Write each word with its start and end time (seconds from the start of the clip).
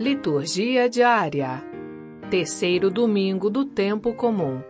Liturgia 0.00 0.88
diária. 0.88 1.62
Terceiro 2.30 2.90
domingo 2.90 3.50
do 3.50 3.66
tempo 3.66 4.14
comum. 4.14 4.62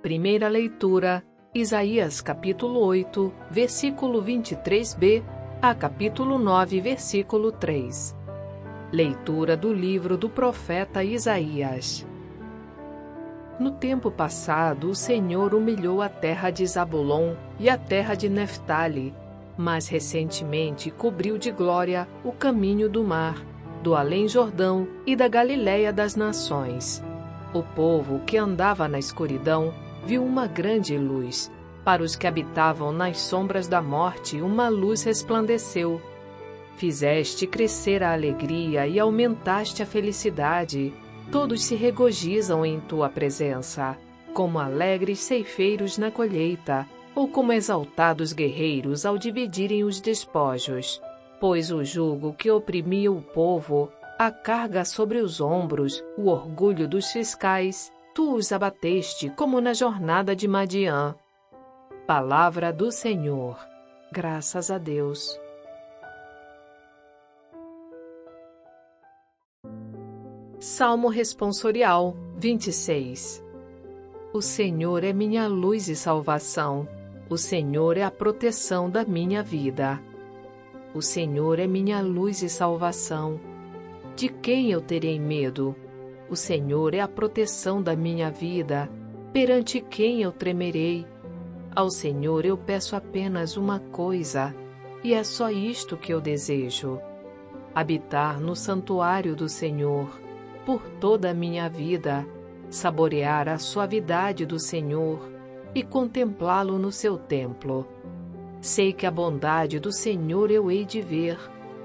Primeira 0.00 0.46
leitura: 0.46 1.20
Isaías 1.52 2.20
capítulo 2.20 2.78
8, 2.78 3.32
versículo 3.50 4.22
23b 4.22 5.24
a 5.60 5.74
capítulo 5.74 6.38
9, 6.38 6.80
versículo 6.80 7.50
3. 7.50 8.16
Leitura 8.92 9.56
do 9.56 9.72
livro 9.72 10.16
do 10.16 10.30
profeta 10.30 11.02
Isaías. 11.02 12.06
No 13.58 13.72
tempo 13.72 14.12
passado, 14.12 14.90
o 14.90 14.94
Senhor 14.94 15.56
humilhou 15.56 16.00
a 16.00 16.08
terra 16.08 16.50
de 16.50 16.64
Zabulon 16.64 17.34
e 17.58 17.68
a 17.68 17.76
terra 17.76 18.14
de 18.14 18.28
Neftali, 18.28 19.12
mas 19.58 19.88
recentemente 19.88 20.88
cobriu 20.88 21.36
de 21.36 21.50
glória 21.50 22.06
o 22.22 22.30
caminho 22.30 22.88
do 22.88 23.02
mar 23.02 23.50
do 23.82 23.96
além-Jordão 23.96 24.86
e 25.04 25.16
da 25.16 25.26
Galiléia 25.26 25.92
das 25.92 26.14
nações. 26.14 27.02
O 27.52 27.62
povo 27.62 28.20
que 28.20 28.38
andava 28.38 28.86
na 28.86 28.98
escuridão 28.98 29.74
viu 30.06 30.24
uma 30.24 30.46
grande 30.46 30.96
luz. 30.96 31.50
Para 31.84 32.02
os 32.02 32.14
que 32.14 32.26
habitavam 32.26 32.92
nas 32.92 33.20
sombras 33.20 33.66
da 33.66 33.82
morte, 33.82 34.40
uma 34.40 34.68
luz 34.68 35.02
resplandeceu. 35.02 36.00
Fizeste 36.76 37.46
crescer 37.46 38.02
a 38.02 38.12
alegria 38.12 38.86
e 38.86 38.98
aumentaste 38.98 39.82
a 39.82 39.86
felicidade. 39.86 40.94
Todos 41.30 41.64
se 41.64 41.74
regozijam 41.74 42.64
em 42.64 42.78
tua 42.80 43.08
presença, 43.08 43.98
como 44.32 44.58
alegres 44.58 45.18
ceifeiros 45.18 45.98
na 45.98 46.10
colheita, 46.10 46.86
ou 47.14 47.28
como 47.28 47.52
exaltados 47.52 48.32
guerreiros 48.32 49.04
ao 49.04 49.18
dividirem 49.18 49.84
os 49.84 50.00
despojos 50.00 51.00
pois 51.42 51.72
o 51.72 51.82
jugo 51.82 52.32
que 52.34 52.48
oprimia 52.52 53.10
o 53.10 53.20
povo, 53.20 53.90
a 54.16 54.30
carga 54.30 54.84
sobre 54.84 55.18
os 55.18 55.40
ombros, 55.40 56.00
o 56.16 56.28
orgulho 56.28 56.86
dos 56.86 57.10
fiscais, 57.10 57.92
tu 58.14 58.36
os 58.36 58.52
abateste 58.52 59.28
como 59.30 59.60
na 59.60 59.74
jornada 59.74 60.36
de 60.36 60.46
Madiã. 60.46 61.16
Palavra 62.06 62.72
do 62.72 62.92
Senhor. 62.92 63.58
Graças 64.12 64.70
a 64.70 64.78
Deus. 64.78 65.36
Salmo 70.60 71.08
Responsorial 71.08 72.16
26 72.36 73.44
O 74.32 74.40
Senhor 74.40 75.02
é 75.02 75.12
minha 75.12 75.48
luz 75.48 75.88
e 75.88 75.96
salvação. 75.96 76.86
O 77.28 77.36
Senhor 77.36 77.96
é 77.96 78.04
a 78.04 78.12
proteção 78.12 78.88
da 78.88 79.04
minha 79.04 79.42
vida. 79.42 80.00
O 80.94 81.00
Senhor 81.00 81.58
é 81.58 81.66
minha 81.66 82.02
luz 82.02 82.42
e 82.42 82.50
salvação. 82.50 83.40
De 84.14 84.28
quem 84.28 84.70
eu 84.70 84.80
terei 84.80 85.18
medo? 85.18 85.74
O 86.28 86.36
Senhor 86.36 86.94
é 86.94 87.00
a 87.00 87.08
proteção 87.08 87.82
da 87.82 87.96
minha 87.96 88.30
vida. 88.30 88.90
Perante 89.32 89.80
quem 89.80 90.20
eu 90.20 90.30
tremerei? 90.30 91.06
Ao 91.74 91.90
Senhor 91.90 92.44
eu 92.44 92.58
peço 92.58 92.94
apenas 92.94 93.56
uma 93.56 93.78
coisa, 93.78 94.54
e 95.02 95.14
é 95.14 95.24
só 95.24 95.50
isto 95.50 95.96
que 95.96 96.12
eu 96.12 96.20
desejo: 96.20 97.00
habitar 97.74 98.38
no 98.38 98.54
santuário 98.54 99.34
do 99.34 99.48
Senhor 99.48 100.20
por 100.66 100.82
toda 101.00 101.30
a 101.30 101.34
minha 101.34 101.70
vida, 101.70 102.26
saborear 102.68 103.48
a 103.48 103.56
suavidade 103.56 104.44
do 104.44 104.58
Senhor 104.58 105.26
e 105.74 105.82
contemplá-lo 105.82 106.78
no 106.78 106.92
seu 106.92 107.16
templo. 107.16 107.88
Sei 108.62 108.92
que 108.92 109.04
a 109.04 109.10
bondade 109.10 109.80
do 109.80 109.90
Senhor 109.90 110.48
eu 110.48 110.70
hei 110.70 110.84
de 110.84 111.02
ver 111.02 111.36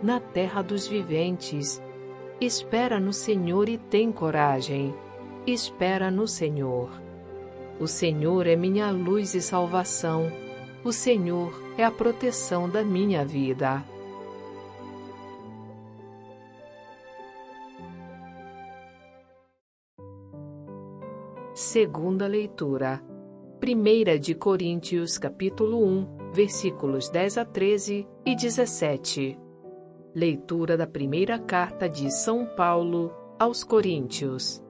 na 0.03 0.19
terra 0.19 0.61
dos 0.61 0.85
viventes. 0.85 1.81
Espera 2.39 2.99
no 2.99 3.11
Senhor 3.11 3.67
e 3.67 3.79
tem 3.79 4.11
coragem. 4.11 4.93
Espera 5.47 6.11
no 6.11 6.27
Senhor. 6.27 6.91
O 7.79 7.87
Senhor 7.87 8.45
é 8.45 8.55
minha 8.55 8.91
luz 8.91 9.33
e 9.33 9.41
salvação. 9.41 10.31
O 10.83 10.91
Senhor 10.91 11.51
é 11.79 11.83
a 11.83 11.89
proteção 11.89 12.69
da 12.69 12.83
minha 12.83 13.25
vida. 13.25 13.83
Segunda 21.55 22.27
leitura. 22.27 23.01
Primeira 23.59 24.19
de 24.19 24.35
Coríntios, 24.35 25.17
capítulo 25.17 25.83
1, 25.83 26.16
versículos 26.33 27.09
10 27.09 27.37
a 27.37 27.45
13 27.45 28.07
e 28.25 28.35
17. 28.35 29.37
Leitura 30.13 30.77
da 30.77 30.87
primeira 30.87 31.37
carta 31.37 31.87
de 31.87 32.11
São 32.11 32.45
Paulo 32.45 33.11
aos 33.39 33.63
Coríntios. 33.63 34.63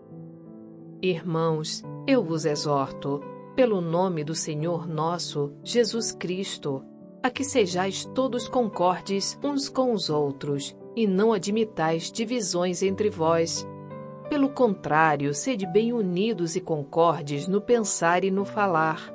Irmãos, 1.02 1.84
eu 2.06 2.24
vos 2.24 2.46
exorto, 2.46 3.22
pelo 3.56 3.82
nome 3.82 4.24
do 4.24 4.36
Senhor 4.36 4.88
nosso, 4.88 5.54
Jesus 5.64 6.12
Cristo, 6.12 6.84
a 7.24 7.30
que 7.30 7.44
sejais 7.44 8.06
todos 8.06 8.48
concordes 8.48 9.38
uns 9.44 9.70
com 9.70 9.94
os 9.94 10.10
outros, 10.10 10.76
e 10.96 11.06
não 11.06 11.32
admitais 11.32 12.12
divisões 12.12 12.82
entre 12.82 13.10
vós. 13.10 13.68
Pelo 14.30 14.50
contrário, 14.50 15.34
sede 15.34 15.66
bem 15.66 15.94
unidos 15.94 16.56
e 16.56 16.62
concordes 16.62 17.48
no 17.48 17.62
pensar 17.62 18.24
e 18.24 18.32
no 18.32 18.44
falar. 18.44 19.14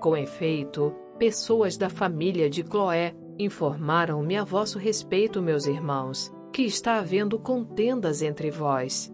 Com 0.00 0.16
efeito, 0.16 0.94
pessoas 1.22 1.76
da 1.76 1.88
família 1.88 2.50
de 2.50 2.64
Cloé 2.64 3.14
informaram-me 3.38 4.36
a 4.36 4.42
vosso 4.42 4.76
respeito, 4.76 5.40
meus 5.40 5.66
irmãos, 5.66 6.34
que 6.52 6.62
está 6.62 6.96
havendo 6.98 7.38
contendas 7.38 8.22
entre 8.22 8.50
vós. 8.50 9.08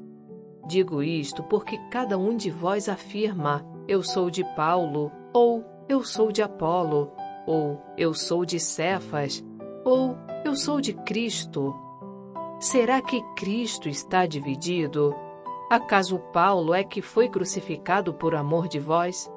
Digo 0.66 1.02
isto 1.02 1.42
porque 1.42 1.76
cada 1.90 2.16
um 2.16 2.34
de 2.34 2.50
vós 2.50 2.88
afirma: 2.88 3.62
Eu 3.86 4.02
sou 4.02 4.30
de 4.30 4.42
Paulo, 4.56 5.12
ou 5.34 5.62
Eu 5.86 6.02
sou 6.02 6.32
de 6.32 6.40
Apolo, 6.40 7.12
ou 7.46 7.78
Eu 7.94 8.14
sou 8.14 8.42
de 8.42 8.58
Cefas, 8.58 9.44
ou 9.84 10.16
Eu 10.46 10.56
sou 10.56 10.80
de 10.80 10.94
Cristo. 10.94 11.74
Será 12.58 13.02
que 13.02 13.20
Cristo 13.36 13.86
está 13.86 14.24
dividido? 14.24 15.14
Acaso 15.70 16.18
Paulo 16.32 16.72
é 16.72 16.82
que 16.82 17.02
foi 17.02 17.28
crucificado 17.28 18.14
por 18.14 18.34
amor 18.34 18.66
de 18.66 18.78
vós? 18.78 19.30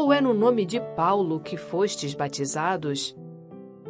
Ou 0.00 0.14
é 0.14 0.20
no 0.22 0.32
nome 0.32 0.64
de 0.64 0.80
Paulo 0.80 1.38
que 1.40 1.58
fostes 1.58 2.14
batizados? 2.14 3.14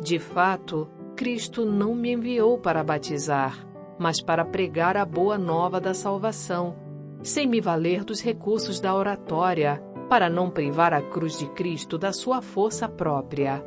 De 0.03 0.19
fato, 0.19 0.88
Cristo 1.15 1.65
não 1.65 1.94
me 1.94 2.10
enviou 2.10 2.59
para 2.59 2.82
batizar, 2.82 3.65
mas 3.97 4.20
para 4.20 4.44
pregar 4.44 4.97
a 4.97 5.04
boa 5.04 5.38
nova 5.38 5.81
da 5.81 5.94
salvação, 5.94 6.75
sem 7.22 7.47
me 7.47 7.60
valer 7.60 8.03
dos 8.03 8.20
recursos 8.20 8.81
da 8.81 8.93
oratória, 8.93 9.81
para 10.09 10.28
não 10.28 10.50
privar 10.50 10.93
a 10.93 11.00
cruz 11.00 11.38
de 11.38 11.49
Cristo 11.50 11.97
da 11.97 12.12
sua 12.12 12.43
força 12.43 12.88
própria. 12.88 13.65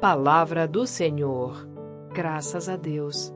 Palavra 0.00 0.66
do 0.66 0.88
Senhor. 0.88 1.68
Graças 2.12 2.68
a 2.68 2.74
Deus. 2.74 3.32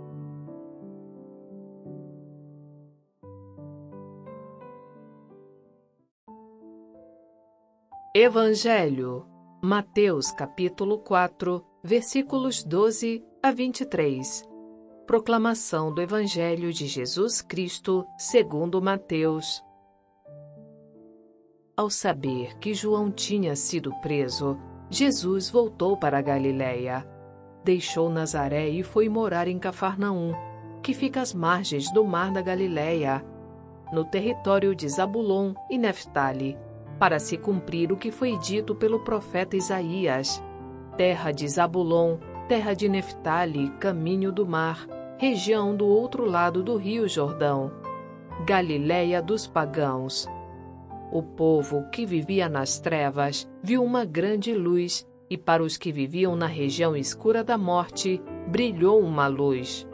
Evangelho, 8.16 9.26
Mateus 9.60 10.30
capítulo 10.30 10.98
4, 10.98 11.66
versículos 11.82 12.62
12 12.62 13.24
a 13.42 13.50
23. 13.50 14.48
Proclamação 15.04 15.92
do 15.92 16.00
Evangelho 16.00 16.72
de 16.72 16.86
Jesus 16.86 17.42
Cristo, 17.42 18.06
segundo 18.16 18.80
Mateus. 18.80 19.60
Ao 21.76 21.90
saber 21.90 22.56
que 22.60 22.72
João 22.72 23.10
tinha 23.10 23.56
sido 23.56 23.92
preso, 24.00 24.60
Jesus 24.88 25.50
voltou 25.50 25.96
para 25.96 26.18
a 26.18 26.22
Galiléia. 26.22 27.04
Deixou 27.64 28.08
Nazaré 28.08 28.68
e 28.68 28.84
foi 28.84 29.08
morar 29.08 29.48
em 29.48 29.58
Cafarnaum, 29.58 30.32
que 30.84 30.94
fica 30.94 31.20
às 31.20 31.34
margens 31.34 31.92
do 31.92 32.04
mar 32.04 32.30
da 32.30 32.40
Galiléia, 32.40 33.26
no 33.92 34.04
território 34.04 34.72
de 34.72 34.88
Zabulon 34.88 35.52
e 35.68 35.76
Neftali 35.76 36.56
para 37.04 37.18
se 37.18 37.36
cumprir 37.36 37.92
o 37.92 37.98
que 37.98 38.10
foi 38.10 38.38
dito 38.38 38.74
pelo 38.74 38.98
profeta 39.00 39.58
Isaías: 39.58 40.42
Terra 40.96 41.32
de 41.32 41.46
Zabulon, 41.46 42.16
terra 42.48 42.72
de 42.72 42.88
Neftali, 42.88 43.68
caminho 43.78 44.32
do 44.32 44.46
mar, 44.46 44.88
região 45.18 45.76
do 45.76 45.86
outro 45.86 46.24
lado 46.24 46.62
do 46.62 46.78
rio 46.78 47.06
Jordão, 47.06 47.70
Galiléia 48.46 49.20
dos 49.20 49.46
pagãos. 49.46 50.26
O 51.12 51.22
povo 51.22 51.84
que 51.92 52.06
vivia 52.06 52.48
nas 52.48 52.78
trevas 52.78 53.46
viu 53.62 53.84
uma 53.84 54.06
grande 54.06 54.54
luz, 54.54 55.06
e 55.28 55.36
para 55.36 55.62
os 55.62 55.76
que 55.76 55.92
viviam 55.92 56.34
na 56.34 56.46
região 56.46 56.96
escura 56.96 57.44
da 57.44 57.58
morte, 57.58 58.18
brilhou 58.46 58.98
uma 58.98 59.26
luz. 59.26 59.86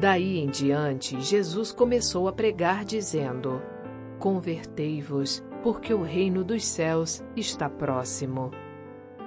Daí 0.00 0.38
em 0.38 0.46
diante, 0.46 1.20
Jesus 1.20 1.72
começou 1.72 2.28
a 2.28 2.32
pregar, 2.32 2.84
dizendo: 2.84 3.60
Convertei-vos, 4.20 5.42
porque 5.62 5.94
o 5.94 6.02
reino 6.02 6.42
dos 6.42 6.64
céus 6.64 7.22
está 7.36 7.68
próximo. 7.68 8.50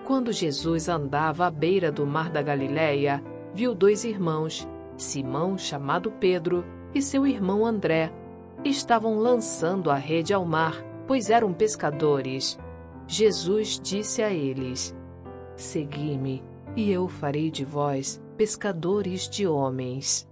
Quando 0.05 0.31
Jesus 0.31 0.89
andava 0.89 1.47
à 1.47 1.51
beira 1.51 1.91
do 1.91 2.05
mar 2.05 2.29
da 2.29 2.41
Galiléia, 2.41 3.23
viu 3.53 3.73
dois 3.73 4.03
irmãos, 4.03 4.67
Simão, 4.97 5.57
chamado 5.57 6.11
Pedro, 6.11 6.63
e 6.93 7.01
seu 7.01 7.25
irmão 7.25 7.65
André. 7.65 8.11
Estavam 8.63 9.17
lançando 9.17 9.91
a 9.91 9.95
rede 9.95 10.33
ao 10.33 10.45
mar, 10.45 10.83
pois 11.07 11.29
eram 11.29 11.53
pescadores. 11.53 12.57
Jesus 13.07 13.79
disse 13.81 14.21
a 14.21 14.31
eles: 14.31 14.95
Segui-me, 15.55 16.43
e 16.75 16.91
eu 16.91 17.07
farei 17.07 17.51
de 17.51 17.65
vós 17.65 18.21
pescadores 18.37 19.29
de 19.29 19.47
homens. 19.47 20.27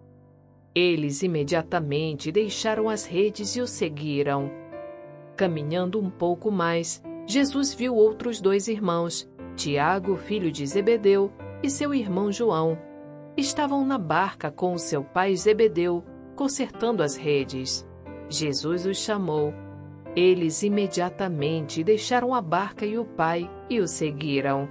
Eles 0.76 1.22
imediatamente 1.22 2.32
deixaram 2.32 2.90
as 2.90 3.06
redes 3.06 3.56
e 3.56 3.62
o 3.62 3.68
seguiram. 3.68 4.63
Caminhando 5.36 6.00
um 6.00 6.10
pouco 6.10 6.52
mais, 6.52 7.02
Jesus 7.26 7.74
viu 7.74 7.96
outros 7.96 8.40
dois 8.40 8.68
irmãos, 8.68 9.30
Tiago, 9.56 10.16
filho 10.18 10.52
de 10.52 10.66
Zebedeu, 10.66 11.32
e 11.62 11.70
seu 11.70 11.94
irmão 11.94 12.32
João. 12.32 12.78
Estavam 13.38 13.86
na 13.86 13.98
barca 13.98 14.52
com 14.52 14.74
o 14.74 14.80
seu 14.80 15.04
pai 15.04 15.36
Zebedeu, 15.36 16.04
consertando 16.36 17.02
as 17.02 17.16
redes. 17.16 17.88
Jesus 18.30 18.86
os 18.86 18.98
chamou. 18.98 19.54
Eles 20.16 20.62
imediatamente 20.62 21.84
deixaram 21.84 22.34
a 22.34 22.42
barca 22.42 22.86
e 22.86 22.98
o 22.98 23.06
pai 23.06 23.50
e 23.70 23.80
o 23.80 23.88
seguiram. 23.88 24.68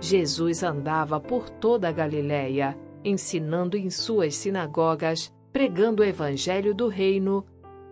Jesus 0.00 0.62
andava 0.62 1.18
por 1.18 1.48
toda 1.48 1.88
a 1.88 1.92
Galiléia 1.92 2.76
ensinando 3.04 3.76
em 3.76 3.90
suas 3.90 4.34
sinagogas, 4.34 5.32
pregando 5.52 6.02
o 6.02 6.04
evangelho 6.04 6.74
do 6.74 6.88
reino 6.88 7.44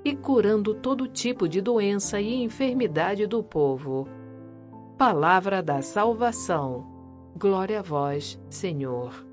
e 0.06 0.14
curando 0.14 0.73
todo 0.73 1.08
tipo 1.08 1.49
de 1.49 1.61
doença 1.61 2.20
e 2.20 2.41
enfermidade 2.41 3.26
do 3.26 3.43
povo. 3.43 4.06
Palavra 4.97 5.61
da 5.61 5.82
salvação. 5.82 6.87
Glória 7.37 7.81
a 7.81 7.82
vós, 7.82 8.41
Senhor. 8.49 9.26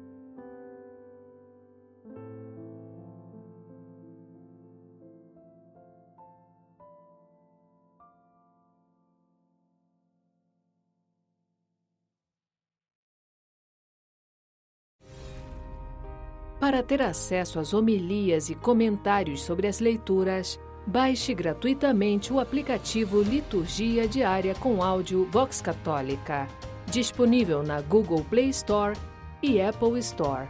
Para 16.60 16.82
ter 16.82 17.02
acesso 17.02 17.60
às 17.60 17.74
homilias 17.74 18.50
e 18.50 18.56
comentários 18.56 19.44
sobre 19.44 19.68
as 19.68 19.82
leituras, 19.82 20.58
baixe 20.86 21.34
gratuitamente 21.34 22.34
o 22.34 22.40
aplicativo 22.40 23.22
Liturgia 23.22 24.08
Diária 24.08 24.54
com 24.56 24.84
áudio 24.84 25.28
Vox 25.32 25.62
Católica, 25.62 26.48
disponível 26.88 27.64
na 27.64 27.82
Google 27.82 28.24
Play 28.26 28.50
Store 28.50 28.98
e 29.42 29.62
Apple 29.62 30.00
Store. 30.00 30.48